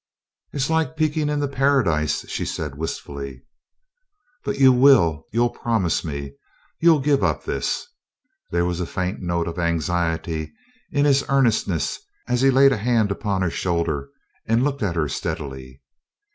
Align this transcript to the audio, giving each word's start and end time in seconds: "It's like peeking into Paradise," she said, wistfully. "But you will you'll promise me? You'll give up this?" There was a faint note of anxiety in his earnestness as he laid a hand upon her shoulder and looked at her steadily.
"It's 0.51 0.67
like 0.71 0.97
peeking 0.97 1.29
into 1.29 1.47
Paradise," 1.47 2.27
she 2.27 2.43
said, 2.43 2.73
wistfully. 2.75 3.43
"But 4.43 4.57
you 4.57 4.73
will 4.73 5.25
you'll 5.31 5.51
promise 5.51 6.03
me? 6.03 6.33
You'll 6.79 7.01
give 7.01 7.23
up 7.23 7.43
this?" 7.43 7.85
There 8.49 8.65
was 8.65 8.79
a 8.79 8.87
faint 8.87 9.21
note 9.21 9.47
of 9.47 9.59
anxiety 9.59 10.53
in 10.89 11.05
his 11.05 11.23
earnestness 11.29 11.99
as 12.27 12.41
he 12.41 12.49
laid 12.49 12.71
a 12.71 12.77
hand 12.77 13.11
upon 13.11 13.43
her 13.43 13.51
shoulder 13.51 14.09
and 14.47 14.63
looked 14.63 14.81
at 14.81 14.95
her 14.95 15.07
steadily. 15.07 15.83